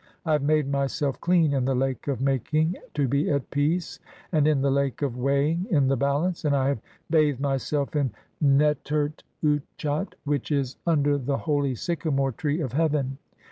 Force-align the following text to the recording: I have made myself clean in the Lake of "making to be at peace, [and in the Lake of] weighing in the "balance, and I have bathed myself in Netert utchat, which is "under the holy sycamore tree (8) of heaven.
I 0.25 0.31
have 0.31 0.41
made 0.41 0.67
myself 0.67 1.21
clean 1.21 1.53
in 1.53 1.65
the 1.65 1.75
Lake 1.75 2.07
of 2.07 2.21
"making 2.21 2.75
to 2.95 3.07
be 3.07 3.29
at 3.29 3.51
peace, 3.51 3.99
[and 4.31 4.47
in 4.47 4.63
the 4.63 4.71
Lake 4.71 5.03
of] 5.03 5.15
weighing 5.15 5.67
in 5.69 5.89
the 5.89 5.95
"balance, 5.95 6.43
and 6.43 6.55
I 6.55 6.69
have 6.69 6.81
bathed 7.11 7.39
myself 7.39 7.95
in 7.95 8.09
Netert 8.43 9.21
utchat, 9.43 10.15
which 10.23 10.51
is 10.51 10.77
"under 10.87 11.19
the 11.19 11.37
holy 11.37 11.75
sycamore 11.75 12.31
tree 12.31 12.61
(8) 12.61 12.61
of 12.61 12.73
heaven. 12.73 13.19